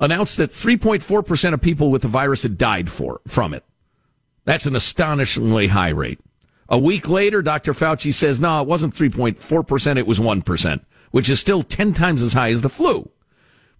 [0.00, 3.64] announced that 3.4% of people with the virus had died for, from it.
[4.44, 6.20] That's an astonishingly high rate.
[6.68, 7.72] A week later, Dr.
[7.72, 12.34] Fauci says, no, it wasn't 3.4%, it was 1%, which is still 10 times as
[12.34, 13.10] high as the flu.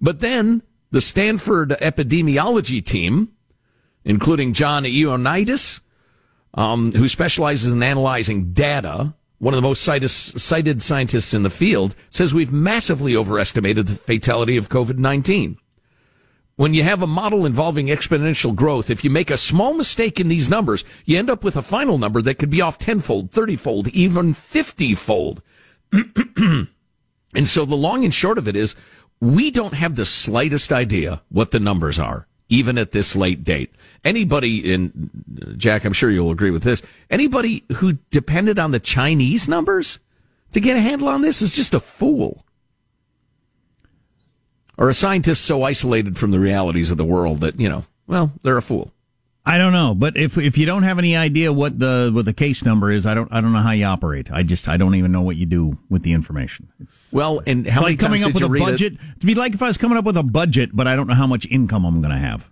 [0.00, 3.32] But then the Stanford epidemiology team,
[4.04, 5.80] including John Ioannidis,
[6.54, 11.50] um, who specializes in analyzing data, one of the most cited, cited scientists in the
[11.50, 15.56] field, says we've massively overestimated the fatality of COVID-19
[16.58, 20.26] when you have a model involving exponential growth, if you make a small mistake in
[20.26, 23.86] these numbers, you end up with a final number that could be off tenfold, thirtyfold,
[23.90, 25.38] even fiftyfold.
[25.92, 26.68] and
[27.44, 28.74] so the long and short of it is,
[29.20, 33.72] we don't have the slightest idea what the numbers are, even at this late date.
[34.04, 35.10] Anybody in,
[35.56, 40.00] Jack, I'm sure you'll agree with this, anybody who depended on the Chinese numbers
[40.52, 42.44] to get a handle on this is just a fool.
[44.76, 48.32] Or a scientist so isolated from the realities of the world that, you know, well,
[48.42, 48.92] they're a fool.
[49.48, 52.34] I don't know, but if if you don't have any idea what the what the
[52.34, 54.30] case number is, I don't I don't know how you operate.
[54.30, 56.68] I just I don't even know what you do with the information.
[56.80, 58.92] It's, well, and how many like coming up with a budget?
[58.92, 58.98] It?
[59.16, 61.14] It'd be like if I was coming up with a budget, but I don't know
[61.14, 62.50] how much income I'm going to have.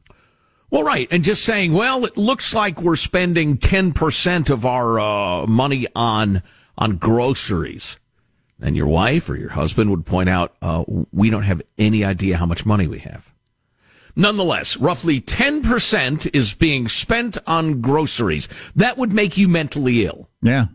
[0.70, 4.98] Well, right, and just saying, well, it looks like we're spending ten percent of our
[4.98, 6.42] uh, money on
[6.78, 8.00] on groceries
[8.60, 12.38] and your wife or your husband would point out, uh, we don't have any idea
[12.38, 13.32] how much money we have.
[14.16, 18.48] Nonetheless, roughly 10% is being spent on groceries.
[18.74, 20.30] That would make you mentally ill.
[20.42, 20.66] Yeah.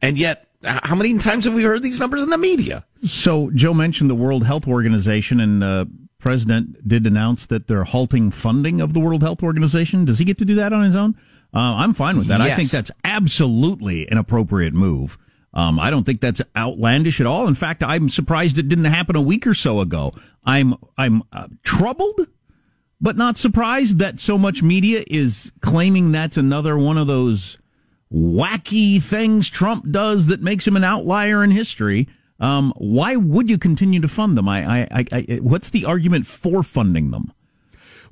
[0.00, 2.86] And yet, how many times have we heard these numbers in the media?
[3.02, 8.30] So, Joe mentioned the World Health Organization, and the President did announce that they're halting
[8.30, 10.06] funding of the World Health Organization.
[10.06, 11.16] Does he get to do that on his own?
[11.52, 12.40] Uh, I'm fine with that.
[12.40, 12.50] Yes.
[12.50, 15.18] I think that's absolutely an appropriate move.
[15.52, 17.46] Um, I don't think that's outlandish at all.
[17.46, 20.14] In fact, I'm surprised it didn't happen a week or so ago.
[20.44, 22.26] I'm I'm uh, troubled,
[23.00, 27.58] but not surprised that so much media is claiming that's another one of those
[28.12, 32.08] wacky things Trump does that makes him an outlier in history.
[32.40, 34.48] Um, why would you continue to fund them?
[34.48, 37.32] I, I, I, what's the argument for funding them?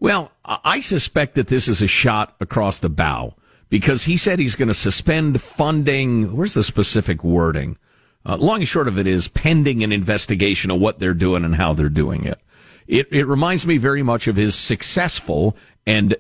[0.01, 3.35] Well, I suspect that this is a shot across the bow
[3.69, 6.37] because he said he's going to suspend funding.
[6.37, 7.79] Where's the specific wording?
[8.27, 11.55] Uh, long and short of it is pending an investigation of what they're doing and
[11.55, 12.41] how they're doing it.
[12.87, 16.17] It, it reminds me very much of his successful and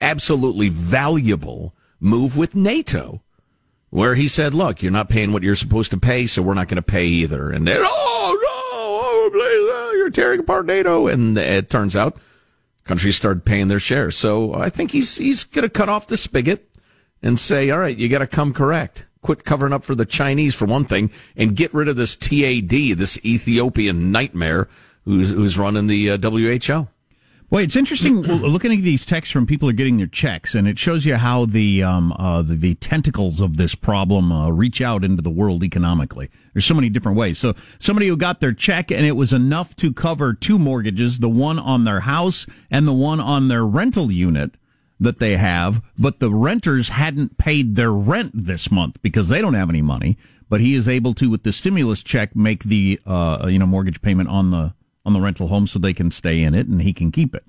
[0.00, 3.22] absolutely valuable move with NATO,
[3.90, 6.68] where he said, look, you're not paying what you're supposed to pay, so we're not
[6.68, 7.50] going to pay either.
[7.50, 11.06] And oh, no, oh, please, uh, you're tearing apart NATO.
[11.06, 12.16] And it turns out
[12.84, 14.10] countries started paying their share.
[14.10, 16.68] So I think he's, he's going to cut off the spigot
[17.22, 19.06] and say, all right, you got to come correct.
[19.22, 22.68] Quit covering up for the Chinese for one thing and get rid of this TAD,
[22.68, 24.68] this Ethiopian nightmare
[25.04, 26.88] who's, who's running the uh, WHO.
[27.50, 30.66] Well, it's interesting looking at these texts from people who are getting their checks, and
[30.66, 34.80] it shows you how the um, uh, the, the, tentacles of this problem uh, reach
[34.80, 36.30] out into the world economically.
[36.52, 37.38] There's so many different ways.
[37.38, 41.28] So somebody who got their check and it was enough to cover two mortgages, the
[41.28, 44.56] one on their house and the one on their rental unit
[44.98, 49.54] that they have, but the renters hadn't paid their rent this month because they don't
[49.54, 50.16] have any money.
[50.48, 54.02] But he is able to, with the stimulus check, make the uh, you know mortgage
[54.02, 56.92] payment on the on the rental home so they can stay in it and he
[56.92, 57.44] can keep it.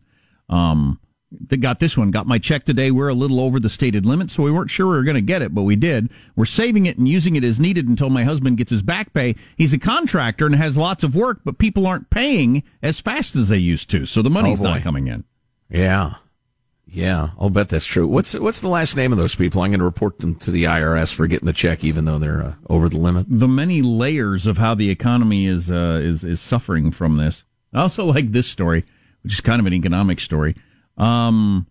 [0.49, 0.99] Um,
[1.31, 2.11] they got this one.
[2.11, 2.91] Got my check today.
[2.91, 5.21] We're a little over the stated limit, so we weren't sure we were going to
[5.21, 6.09] get it, but we did.
[6.35, 9.35] We're saving it and using it as needed until my husband gets his back pay.
[9.57, 13.49] He's a contractor and has lots of work, but people aren't paying as fast as
[13.49, 15.23] they used to, so the money's oh not coming in.
[15.69, 16.15] Yeah.
[16.95, 18.08] Yeah, I'll bet that's true.
[18.08, 19.62] What's what's the last name of those people?
[19.62, 22.41] I'm going to report them to the IRS for getting the check, even though they're
[22.41, 23.25] uh, over the limit.
[23.27, 27.43] The many layers of how the economy is uh, is is suffering from this.
[27.73, 28.86] I also like this story,
[29.23, 30.55] which is kind of an economic story.
[30.97, 31.67] Um,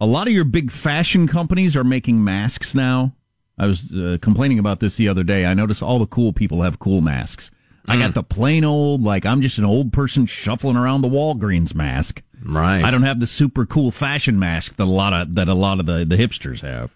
[0.00, 3.14] a lot of your big fashion companies are making masks now.
[3.56, 5.46] I was uh, complaining about this the other day.
[5.46, 7.52] I noticed all the cool people have cool masks.
[7.88, 11.72] I got the plain old, like I'm just an old person shuffling around the Walgreens
[11.72, 12.20] mask.
[12.44, 12.82] Right.
[12.84, 15.80] I don't have the super cool fashion mask that a lot of that a lot
[15.80, 16.94] of the, the hipsters have.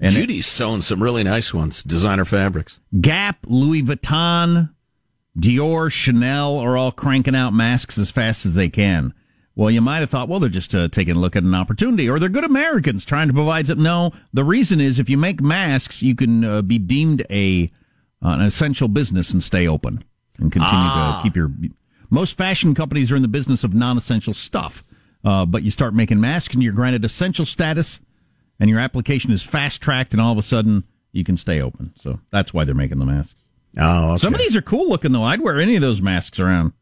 [0.00, 2.78] And Judy's sewing some really nice ones, designer fabrics.
[3.00, 4.70] Gap, Louis Vuitton,
[5.36, 9.12] Dior, Chanel are all cranking out masks as fast as they can.
[9.56, 12.08] Well, you might have thought, well, they're just uh, taking a look at an opportunity,
[12.08, 13.82] or they're good Americans trying to provide some.
[13.82, 17.72] No, the reason is if you make masks, you can uh, be deemed a
[18.22, 20.04] an essential business and stay open
[20.38, 21.18] and continue Ah.
[21.18, 21.50] to keep your.
[22.10, 24.84] Most fashion companies are in the business of non-essential stuff,
[25.24, 28.00] uh, but you start making masks and you're granted essential status,
[28.58, 31.92] and your application is fast tracked, and all of a sudden you can stay open.
[32.00, 33.42] So that's why they're making the masks.
[33.76, 35.24] Oh, Some of these are cool looking though.
[35.24, 36.72] I'd wear any of those masks around.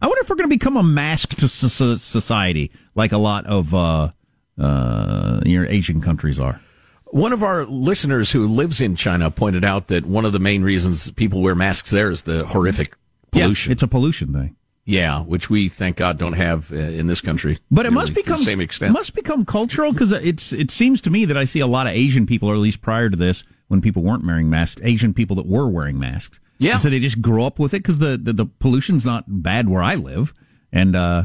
[0.00, 3.44] I wonder if we're going to become a mask to so- society like a lot
[3.46, 4.10] of uh,
[4.58, 6.60] uh, your Asian countries are.
[7.06, 10.62] One of our listeners who lives in China pointed out that one of the main
[10.62, 12.94] reasons people wear masks there is the horrific
[13.30, 13.70] pollution.
[13.70, 14.56] Yeah, it's a pollution thing.
[14.84, 17.58] Yeah, which we thank God don't have uh, in this country.
[17.70, 18.94] But it must become the same extent.
[18.94, 21.92] must become cultural because it's it seems to me that I see a lot of
[21.92, 25.36] Asian people, or at least prior to this, when people weren't wearing masks, Asian people
[25.36, 26.40] that were wearing masks.
[26.60, 26.78] Yeah.
[26.78, 29.82] so they just grow up with it because the, the the pollution's not bad where
[29.82, 30.32] I live,
[30.72, 31.24] and uh,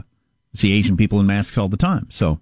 [0.53, 2.07] see Asian people in masks all the time.
[2.09, 2.41] So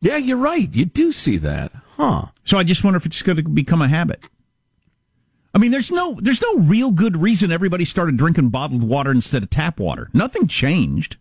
[0.00, 0.68] yeah, you're right.
[0.74, 2.26] You do see that, huh?
[2.44, 4.28] So I just wonder if it's going to become a habit.
[5.54, 9.42] I mean, there's no there's no real good reason everybody started drinking bottled water instead
[9.42, 10.10] of tap water.
[10.12, 11.16] Nothing changed.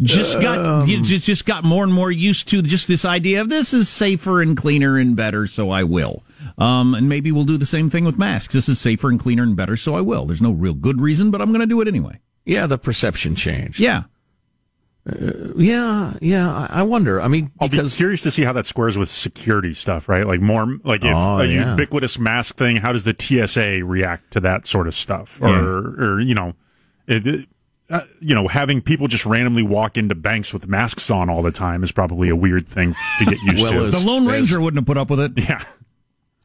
[0.00, 3.48] Just got you just, just got more and more used to just this idea of
[3.48, 6.24] this is safer and cleaner and better, so I will.
[6.58, 8.54] Um, and maybe we'll do the same thing with masks.
[8.54, 10.26] This is safer and cleaner and better, so I will.
[10.26, 12.20] There's no real good reason, but I'm going to do it anyway.
[12.44, 13.78] Yeah, the perception changed.
[13.78, 14.04] Yeah.
[15.04, 16.48] Uh, yeah, yeah.
[16.70, 17.20] I I wonder.
[17.20, 20.24] I mean, I'll be curious to see how that squares with security stuff, right?
[20.26, 21.70] Like more, like if Oh, a yeah.
[21.72, 25.42] ubiquitous mask thing, how does the TSA react to that sort of stuff?
[25.42, 26.04] Or, Yeah.
[26.06, 26.54] or you know,
[27.08, 27.48] it, it-
[27.90, 31.50] uh, you know, having people just randomly walk into banks with masks on all the
[31.52, 33.84] time is probably a weird thing to get used Well, to.
[33.86, 35.32] as- The Lone as- Ranger wouldn't have put up with it.
[35.36, 35.62] yeah.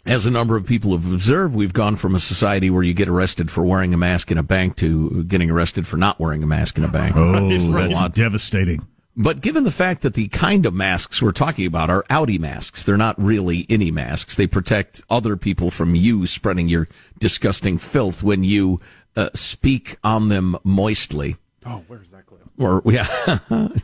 [0.08, 3.08] As a number of people have observed, we've gone from a society where you get
[3.10, 6.48] arrested for wearing a mask in a bank to getting arrested for not wearing a
[6.48, 7.16] mask in a bank.
[7.16, 8.14] Oh, It's that's lot.
[8.16, 8.86] devastating.
[9.20, 12.84] But given the fact that the kind of masks we're talking about are Audi masks,
[12.84, 14.36] they're not really any masks.
[14.36, 18.80] They protect other people from you spreading your disgusting filth when you
[19.16, 21.36] uh, speak on them moistly.
[21.66, 22.27] Oh, where's that clip?
[22.60, 23.06] Or yeah,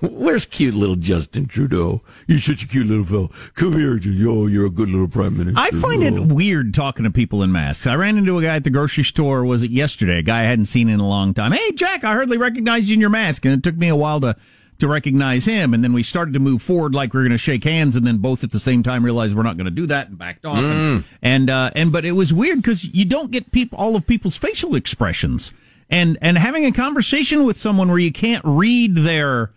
[0.01, 2.01] where's cute little Justin Trudeau?
[2.27, 3.27] You're such a cute little fellow.
[3.53, 4.47] Come here, yo.
[4.47, 5.59] You're a good little prime minister.
[5.59, 7.85] I find it weird talking to people in masks.
[7.85, 9.45] I ran into a guy at the grocery store.
[9.45, 10.19] Was it yesterday?
[10.19, 11.51] A guy I hadn't seen in a long time.
[11.51, 14.19] Hey, Jack, I hardly recognized you in your mask, and it took me a while
[14.21, 14.35] to
[14.79, 15.73] to recognize him.
[15.73, 18.05] And then we started to move forward like we are going to shake hands, and
[18.07, 20.45] then both at the same time realized we're not going to do that and backed
[20.45, 20.57] off.
[20.57, 24.07] And and, uh, and but it was weird because you don't get people all of
[24.07, 25.53] people's facial expressions,
[25.93, 29.53] and and having a conversation with someone where you can't read their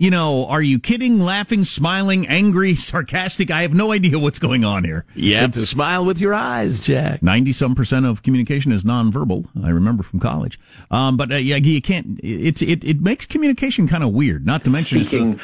[0.00, 3.50] you know, are you kidding, laughing, smiling, angry, sarcastic?
[3.50, 5.04] I have no idea what's going on here.
[5.14, 7.22] You have to smile with your eyes, Jack.
[7.22, 9.46] 90 some percent of communication is nonverbal.
[9.62, 10.58] I remember from college.
[10.90, 14.64] Um, but uh, yeah, you can't, it's, it, it makes communication kind of weird, not
[14.64, 15.00] to mention.
[15.00, 15.40] just the- speaking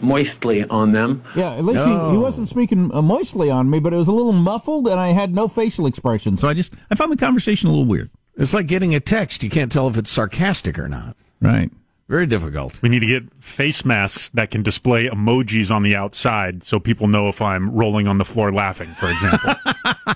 [0.00, 1.22] moistly on them.
[1.36, 4.12] yeah, at least he, he wasn't speaking uh, moistly on me, but it was a
[4.12, 6.36] little muffled and I had no facial expression.
[6.36, 8.10] So I just, I found the conversation a little weird.
[8.36, 9.42] It's like getting a text.
[9.42, 11.16] You can't tell if it's sarcastic or not.
[11.40, 11.70] Right.
[12.08, 12.80] Very difficult.
[12.82, 17.08] We need to get face masks that can display emojis on the outside so people
[17.08, 19.54] know if I'm rolling on the floor laughing, for example.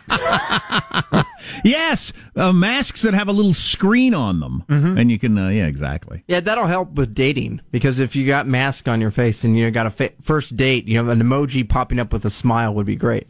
[1.65, 4.65] Yes, uh, masks that have a little screen on them.
[4.69, 6.23] And you can, uh, yeah, exactly.
[6.27, 9.71] Yeah, that'll help with dating because if you got mask on your face and you
[9.71, 12.87] got a fa- first date, you know, an emoji popping up with a smile would
[12.87, 13.29] be great.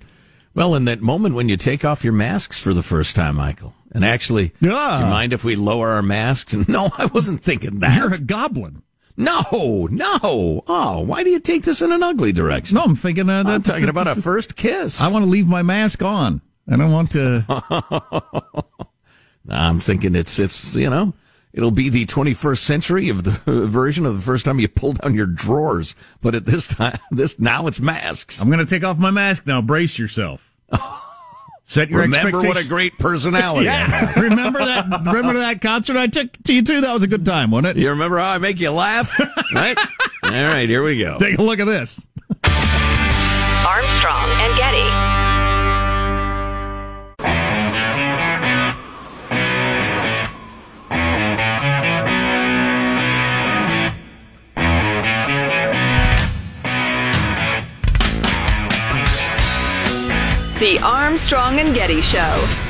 [0.57, 3.75] Well, in that moment when you take off your masks for the first time, Michael,
[3.93, 4.97] and actually, Yeah.
[4.99, 6.55] do you mind if we lower our masks?
[6.69, 7.99] No, I wasn't thinking that.
[7.99, 8.83] You're a goblin.
[9.19, 10.65] No, no.
[10.67, 12.75] Oh, why do you take this in an ugly direction?
[12.77, 15.01] No, I'm thinking, uh, I'm talking about a first kiss.
[15.01, 16.41] I want to leave my mask on.
[16.69, 17.45] I don't want to.
[19.49, 21.15] I'm thinking it's it's you know
[21.53, 23.31] it'll be the 21st century of the
[23.69, 27.39] version of the first time you pull down your drawers, but at this time, this
[27.39, 28.43] now it's masks.
[28.43, 29.63] I'm going to take off my mask now.
[29.63, 30.46] Brace yourself.
[31.69, 33.65] Set your Remember what a great personality.
[33.67, 34.87] Yeah, remember that?
[35.05, 36.81] Remember that concert I took to you too?
[36.81, 37.81] That was a good time, wasn't it?
[37.81, 39.19] You remember how I make you laugh,
[39.55, 39.77] right?
[40.23, 41.19] All right, here we go.
[41.19, 42.07] Take a look at this.
[42.45, 45.06] Armstrong and Getty.
[60.59, 62.63] The Armstrong and Getty Show.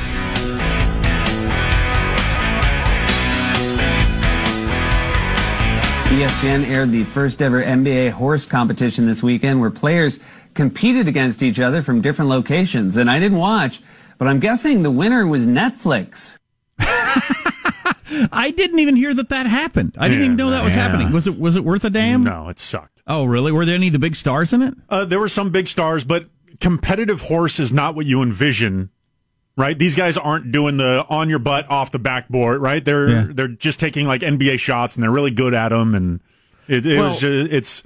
[6.07, 10.19] ESPN aired the first ever NBA horse competition this weekend where players
[10.53, 12.95] competed against each other from different locations.
[12.95, 13.81] And I didn't watch,
[14.17, 16.37] but I'm guessing the winner was Netflix.
[16.79, 19.95] I didn't even hear that that happened.
[19.99, 20.87] I didn't Yeah, even know that was yeah.
[20.87, 21.11] happening.
[21.11, 22.21] Was it was it worth a damn?
[22.21, 23.03] No, it sucked.
[23.05, 23.51] Oh, really?
[23.51, 24.73] Were there any of the big stars in it?
[24.89, 26.27] Uh, there were some big stars, but
[26.59, 28.89] competitive horse is not what you envision.
[29.55, 29.77] Right?
[29.77, 32.83] These guys aren't doing the on your butt off the backboard, right?
[32.85, 33.27] They're Yeah.
[33.31, 36.19] they're just taking like NBA shots and they're really good at them and
[36.67, 37.83] it, it Well- was just, it's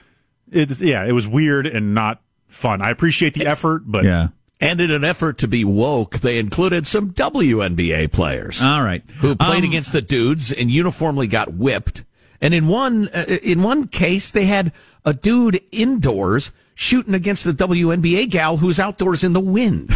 [0.51, 2.81] it's yeah, it was weird and not fun.
[2.81, 4.27] I appreciate the effort, but Yeah.
[4.59, 8.61] And in an effort to be woke, they included some WNBA players.
[8.61, 9.01] All right.
[9.21, 12.03] Who played Um, against the dudes and uniformly got whipped.
[12.41, 14.71] And in one, uh, in one case, they had
[15.05, 16.51] a dude indoors
[16.81, 19.87] shooting against the WNBA gal who's outdoors in the wind.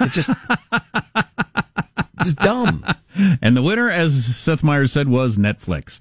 [0.00, 0.30] It's just,
[2.24, 2.84] just dumb.
[3.40, 6.00] And the winner, as Seth Meyers said, was Netflix.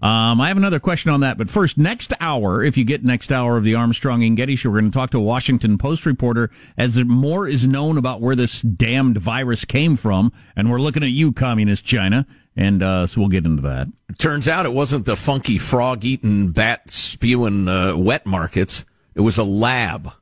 [0.00, 3.32] Um, I have another question on that, but first, next hour, if you get next
[3.32, 6.06] hour of the Armstrong and Getty show, we're going to talk to a Washington Post
[6.06, 11.02] reporter as more is known about where this damned virus came from, and we're looking
[11.02, 13.88] at you, communist China, and uh, so we'll get into that.
[14.18, 18.86] Turns out it wasn't the funky frog eating, bat spewing uh, wet markets.
[19.14, 20.12] It was a lab.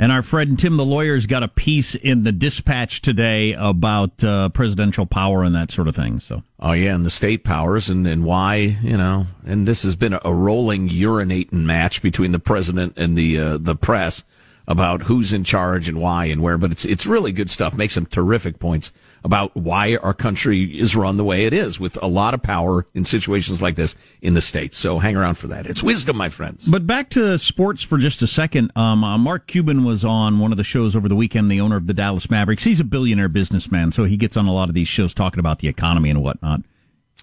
[0.00, 4.48] And our friend Tim the lawyer's got a piece in the Dispatch today about uh,
[4.50, 6.20] presidential power and that sort of thing.
[6.20, 9.96] So, Oh yeah, and the state powers and, and why, you know, and this has
[9.96, 14.22] been a, rolling urinating match between the president and the uh, the press
[14.68, 16.58] about who's in charge and why and where.
[16.58, 17.76] But it's it's really good stuff.
[17.76, 18.92] Makes some terrific points
[19.24, 22.86] about why our country is run the way it is, with a lot of power
[22.94, 24.78] in situations like this in the states.
[24.78, 25.66] So hang around for that.
[25.66, 26.66] It's wisdom, my friends.
[26.68, 28.70] But back to sports for just a second.
[28.76, 31.76] Um, uh, Mark Cuban was on one of the shows over the weekend, the owner
[31.76, 32.64] of the Dallas Mavericks.
[32.64, 35.58] He's a billionaire businessman, so he gets on a lot of these shows talking about
[35.60, 36.62] the economy and whatnot.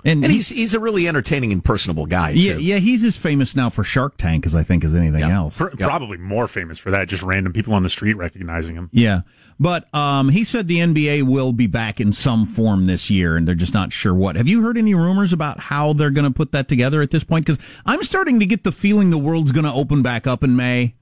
[0.08, 2.40] And, And he's he's a really entertaining and personable guy too.
[2.40, 5.58] yeah, yeah, he's as famous now for Shark Tank as I think as anything else.
[5.58, 7.08] pr- probably more famous for that.
[7.08, 8.90] Just random people on the street recognizing him.
[8.94, 9.22] Yeah.
[9.60, 13.48] But um, he said the NBA will be back in some form this year, and
[13.48, 14.36] they're just not sure what.
[14.36, 17.24] Have you heard any rumors about how they're going to put that together at this
[17.24, 17.46] point?
[17.46, 20.56] Because I'm starting to get the feeling the world's going to open back up in
[20.56, 20.94] May.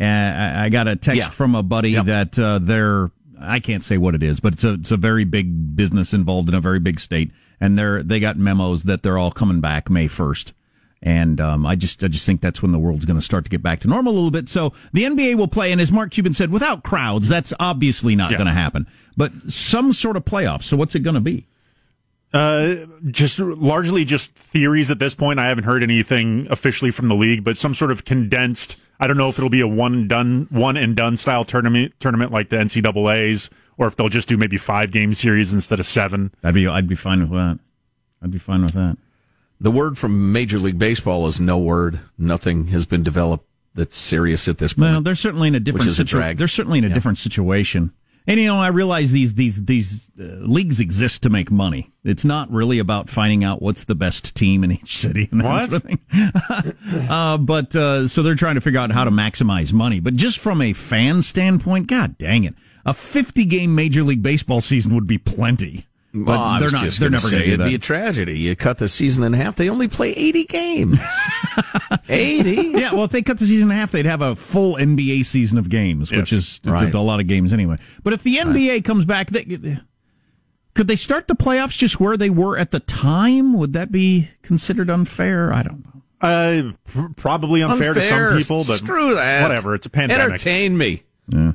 [0.00, 1.30] Uh, I I got a text Yeah.
[1.30, 3.10] from a buddy that uh, they're
[3.40, 6.48] I can't say what it is, but it's a it's a very big business involved
[6.48, 7.32] in a very big state,
[7.62, 10.52] and they're they got memos that they're all coming back May first.
[11.04, 13.50] And um, I just I just think that's when the world's going to start to
[13.50, 14.48] get back to normal a little bit.
[14.48, 18.30] So the NBA will play, and as Mark Cuban said, without crowds, that's obviously not
[18.30, 18.36] Yeah.
[18.36, 18.86] going to happen.
[19.16, 20.64] But some sort of playoffs.
[20.64, 21.46] So what's it going to be?
[22.32, 25.38] Uh, just largely just theories at this point.
[25.38, 28.76] I haven't heard anything officially from the league, but some sort of condensed.
[28.98, 32.32] I don't know if it'll be a one done, one and done style tournament, tournament
[32.32, 36.32] like the NCAA's, or if they'll just do maybe five game series instead of seven.
[36.42, 37.58] I'd be I'd be fine with that.
[38.22, 38.96] I'd be fine with that.
[39.60, 42.00] The word from Major League Baseball is no word.
[42.18, 44.90] Nothing has been developed that's serious at this point.
[44.92, 46.36] Well, they're certainly in a different is a drag.
[46.36, 46.94] They're certainly in a Yeah.
[46.94, 47.92] different situation.
[48.24, 51.90] And you know, I realize these these these uh, leagues exist to make money.
[52.04, 55.44] It's not really about finding out what's the best team in each city and that
[55.44, 55.70] What?
[55.70, 55.98] sort of thing.
[57.10, 59.98] uh, but uh, so they're trying to figure out how to maximize money.
[60.00, 62.54] But just from a fan standpoint, god dang it,
[62.84, 65.86] a 50 game Major League Baseball season would be plenty.
[66.14, 66.84] But Well, they're was not.
[66.84, 68.38] just They're never going to it'd be a tragedy.
[68.38, 69.56] You cut the season in half.
[69.56, 70.98] They only play 80 games.
[72.08, 72.50] 80?
[72.50, 75.56] yeah, well, if they cut the season in half, they'd have a full NBA season
[75.56, 76.92] of games, which is right.
[76.92, 77.78] a lot of games anyway.
[78.02, 79.78] But if the NBA comes back, they,
[80.74, 83.54] could they start the playoffs just where they were at the time?
[83.54, 85.50] Would that be considered unfair?
[85.52, 85.92] I don't know.
[86.22, 86.72] Uh,
[87.16, 89.42] probably unfair, to some people, but Screw that.
[89.42, 89.74] Whatever.
[89.74, 90.24] It's a pandemic.
[90.24, 91.02] Entertain me.
[91.28, 91.52] Yeah.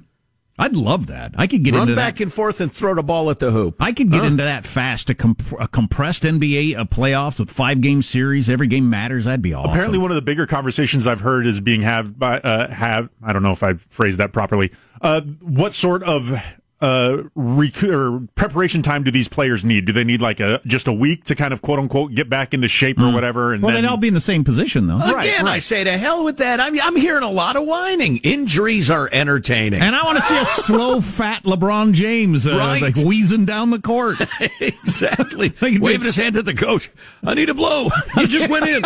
[0.59, 1.35] I'd love that.
[1.37, 2.23] I could get Run into back that.
[2.23, 3.75] and forth and throw the ball at the hoop.
[3.79, 4.27] I could get Huh?
[4.27, 5.09] into that fast.
[5.09, 9.25] A, comp- a compressed NBA uh, playoffs with five game series, every game matters.
[9.25, 9.69] That'd be awesome.
[9.71, 13.09] Apparently, one of the bigger conversations I've heard is being have by uh, have.
[13.23, 14.71] I don't know if I phrased that properly.
[14.99, 16.31] Uh, what sort of
[16.79, 19.85] uh, rec- or preparation time do these players need?
[19.85, 22.53] Do they need like a just a week to kind of quote unquote get back
[22.53, 23.53] into shape or whatever?
[23.53, 24.97] And well, then they'd all be in the same position though.
[24.97, 25.13] Again,
[25.45, 26.59] Right, I say to hell with that.
[26.59, 28.17] I'm, I'm hearing a lot of whining.
[28.17, 29.81] Injuries are entertaining.
[29.81, 32.81] And I want to see a slow, fat LeBron James uh, Right.
[32.81, 34.17] like wheezing down the court.
[34.59, 35.53] exactly.
[35.61, 36.89] Waving his hand at the coach.
[37.23, 37.89] I need a blow.
[38.17, 38.83] You just went in.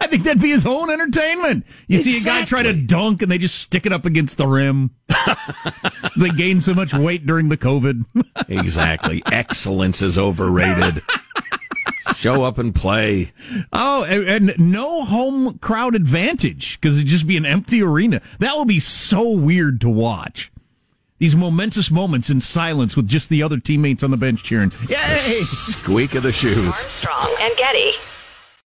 [0.00, 1.66] I think that'd be his own entertainment.
[1.86, 4.46] You see a guy try to dunk and they just stick it up against the
[4.46, 4.90] rim.
[6.18, 8.04] they gain so much weight during the COVID.
[8.48, 9.22] exactly.
[9.26, 11.02] Excellence is overrated.
[12.14, 13.32] Show up and play.
[13.72, 18.20] Oh, and, and no home crowd advantage because it'd just be an empty arena.
[18.38, 20.50] That would be so weird to watch.
[21.18, 24.72] These momentous moments in silence with just the other teammates on the bench cheering.
[24.88, 25.16] Yay!
[25.16, 26.66] Squeak of the shoes.
[26.66, 27.92] Armstrong and Getty.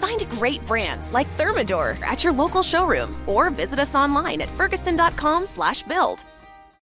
[0.00, 6.24] Find great brands like Thermador at your local showroom or visit us online at ferguson.com/build.